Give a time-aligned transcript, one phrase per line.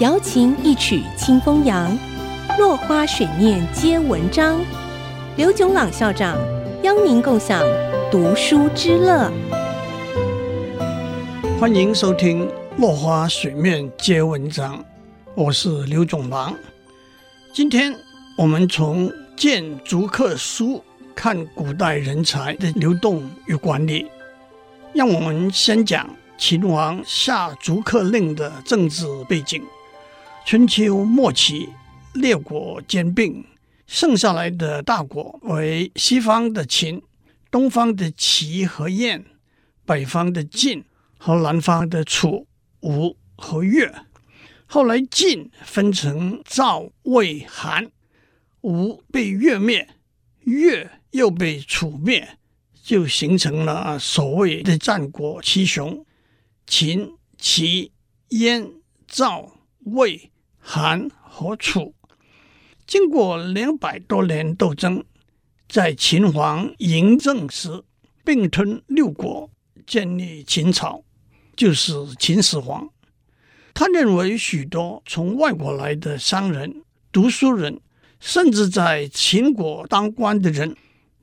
[0.00, 1.96] 瑶琴一曲清风扬，
[2.58, 4.60] 落花水面皆文章。
[5.36, 6.36] 刘炯朗校长
[6.82, 7.62] 邀您共享
[8.10, 9.30] 读书之乐。
[11.60, 12.44] 欢迎收听
[12.76, 14.78] 《落花水面皆文章》，
[15.36, 16.52] 我是刘炯朗。
[17.52, 17.94] 今天
[18.36, 20.82] 我们从谏逐客书
[21.14, 24.10] 看古代人才的流动与管理。
[24.92, 29.62] 让我们先讲秦王下逐客令的政治背景。
[30.46, 31.70] 春秋末期，
[32.12, 33.46] 列国兼并，
[33.86, 37.02] 剩下来的大国为西方的秦、
[37.50, 39.24] 东方的齐和燕、
[39.86, 40.84] 北方的晋
[41.16, 42.46] 和南方的楚、
[42.80, 43.90] 吴和越。
[44.66, 47.90] 后来晋分成赵、魏、韩，
[48.60, 49.88] 吴被越灭，
[50.40, 52.36] 越又被楚灭，
[52.82, 56.04] 就形成了所谓的战国七雄：
[56.66, 57.92] 秦、齐、
[58.28, 58.70] 燕、
[59.08, 59.50] 赵、
[59.84, 60.30] 魏。
[60.66, 61.94] 韩和楚
[62.86, 65.04] 经过两百多年斗争，
[65.68, 67.84] 在秦皇嬴政时
[68.24, 69.50] 并吞六国，
[69.86, 71.04] 建立秦朝，
[71.54, 72.88] 就是秦始皇。
[73.74, 77.78] 他认为许多从外国来的商人、读书人，
[78.18, 80.74] 甚至在秦国当官的人，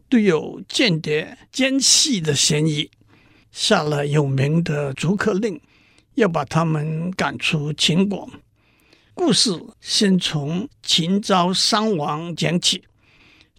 [0.08, 2.92] 都有间谍奸细的嫌疑，
[3.52, 5.60] 下了有名的逐客令，
[6.14, 8.30] 要把他们赶出秦国。
[9.24, 12.84] 故事先从秦昭襄王讲起。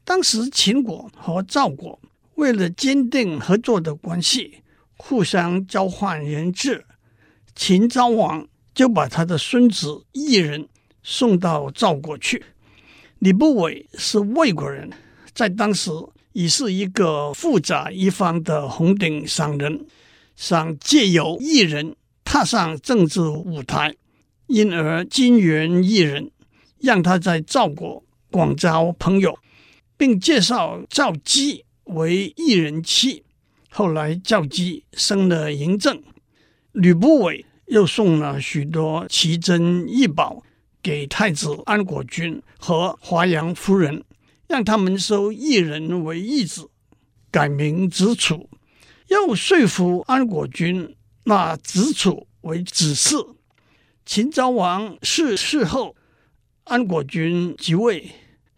[0.05, 2.01] 当时秦国和赵国
[2.35, 4.59] 为了坚定合作的关系，
[4.97, 6.85] 互相交换人质。
[7.55, 10.69] 秦昭王就把他的孙子异人
[11.05, 12.45] 送到赵国去。
[13.21, 14.91] 吕不韦是魏国人，
[15.33, 15.93] 在当时
[16.33, 19.87] 已是一个富甲一方的红顶商人，
[20.35, 23.95] 想借由异人踏上政治舞台。
[24.53, 26.31] 因而金援一人，
[26.79, 29.39] 让他在赵国广交朋友，
[29.97, 33.25] 并介绍赵姬为一人妻。
[33.71, 36.03] 后来赵姬生了嬴政，
[36.73, 40.43] 吕不韦又送了许多奇珍异宝
[40.83, 44.05] 给太子安国君和华阳夫人，
[44.47, 46.69] 让他们收异人为义子，
[47.31, 48.51] 改名子楚。
[49.09, 53.37] 又说服安国君纳子楚为子嗣。
[54.05, 55.95] 秦昭王逝世后，
[56.65, 58.11] 安国君即位，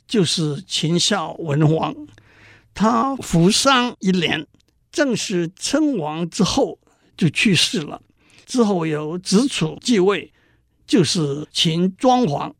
[0.06, 1.94] 就是秦孝文王。
[2.72, 4.46] 他服丧一年，
[4.90, 6.78] 正式称王之后
[7.16, 8.00] 就去世了。
[8.46, 10.32] 之后由子楚继位，
[10.86, 12.54] 就是秦庄王。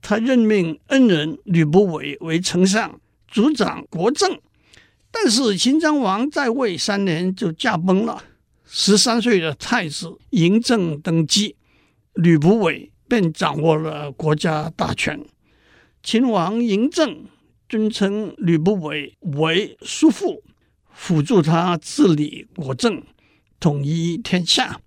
[0.00, 4.40] 他任命恩人吕不韦为丞相，主掌国政。
[5.10, 8.24] 但是秦昭王在位三年就驾崩了。
[8.66, 11.54] 十三岁的太子嬴政登基。
[12.14, 15.24] 吕不韦便掌握了国家大权，
[16.02, 17.24] 秦王嬴政
[17.68, 20.42] 尊称吕不韦为叔父，
[20.90, 23.02] 辅助他治理国政，
[23.58, 24.80] 统一天下。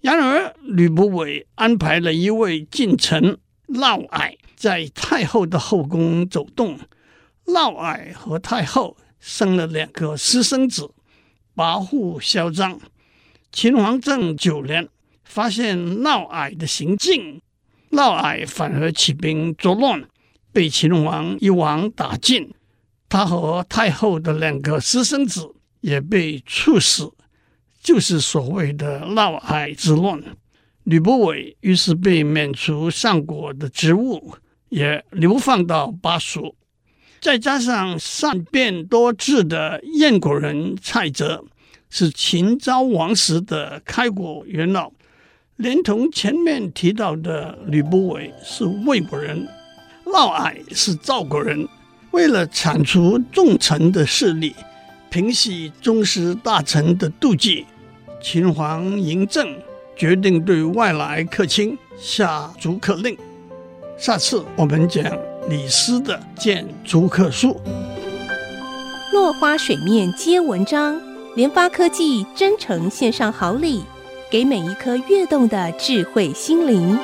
[0.00, 6.78] 然而，吕不韦安排了一位近臣嫪毐在太后的后宫走动，
[7.44, 10.90] 嫪毐和太后生了两个私生子，
[11.54, 12.80] 跋扈嚣张。
[13.52, 14.88] 秦王政九年。
[15.28, 17.40] 发现嫪毐的行径，
[17.90, 20.02] 嫪毐反而起兵作乱，
[20.52, 22.50] 被秦王一网打尽。
[23.10, 27.12] 他和太后的两个私生子也被处死，
[27.82, 30.20] 就是所谓的嫪毐之乱。
[30.84, 34.34] 吕不韦于是被免除上国的职务，
[34.70, 36.56] 也流放到巴蜀。
[37.20, 41.44] 再加上善变多智的燕国人蔡泽，
[41.90, 44.90] 是秦昭王时的开国元老。
[45.58, 49.44] 连同前面提到的吕不韦是魏国人，
[50.04, 51.66] 嫪毐是赵国人，
[52.12, 54.54] 为了铲除重臣的势力，
[55.10, 57.66] 平息宗室大臣的妒忌，
[58.22, 59.52] 秦皇嬴政
[59.96, 63.18] 决定对外来客卿下逐客令。
[63.98, 65.04] 下次我们讲
[65.48, 67.60] 李斯的谏逐客书。
[69.12, 71.00] 落花水面皆文章，
[71.34, 73.82] 联发科技真诚献上好礼。
[74.30, 76.98] 给每一颗跃动的智慧心灵。